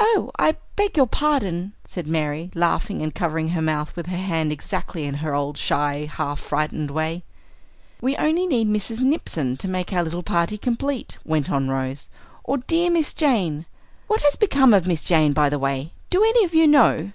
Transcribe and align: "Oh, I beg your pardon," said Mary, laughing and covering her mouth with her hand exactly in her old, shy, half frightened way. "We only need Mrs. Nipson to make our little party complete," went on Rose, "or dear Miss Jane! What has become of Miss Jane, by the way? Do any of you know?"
"Oh, 0.00 0.32
I 0.40 0.56
beg 0.74 0.96
your 0.96 1.06
pardon," 1.06 1.72
said 1.84 2.08
Mary, 2.08 2.50
laughing 2.56 3.00
and 3.00 3.14
covering 3.14 3.50
her 3.50 3.62
mouth 3.62 3.94
with 3.94 4.06
her 4.06 4.16
hand 4.16 4.50
exactly 4.50 5.04
in 5.04 5.14
her 5.22 5.36
old, 5.36 5.56
shy, 5.56 6.10
half 6.12 6.40
frightened 6.40 6.90
way. 6.90 7.22
"We 8.00 8.16
only 8.16 8.48
need 8.48 8.66
Mrs. 8.66 9.02
Nipson 9.02 9.56
to 9.58 9.68
make 9.68 9.92
our 9.92 10.02
little 10.02 10.24
party 10.24 10.58
complete," 10.58 11.18
went 11.24 11.48
on 11.48 11.68
Rose, 11.68 12.08
"or 12.42 12.58
dear 12.58 12.90
Miss 12.90 13.14
Jane! 13.14 13.66
What 14.08 14.22
has 14.22 14.34
become 14.34 14.74
of 14.74 14.84
Miss 14.88 15.04
Jane, 15.04 15.32
by 15.32 15.48
the 15.48 15.60
way? 15.60 15.92
Do 16.10 16.24
any 16.24 16.44
of 16.44 16.52
you 16.52 16.66
know?" 16.66 17.12